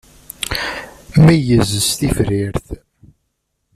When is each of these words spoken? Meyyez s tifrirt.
Meyyez 1.25 1.69
s 1.87 1.89
tifrirt. 1.99 2.67